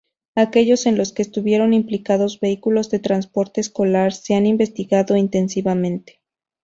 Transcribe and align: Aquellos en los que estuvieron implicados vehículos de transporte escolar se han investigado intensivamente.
Aquellos 0.33 0.87
en 0.87 0.97
los 0.97 1.13
que 1.13 1.21
estuvieron 1.21 1.75
implicados 1.75 2.39
vehículos 2.39 2.89
de 2.89 2.97
transporte 2.97 3.61
escolar 3.61 4.13
se 4.13 4.33
han 4.33 4.47
investigado 4.47 5.15
intensivamente. 5.15 6.23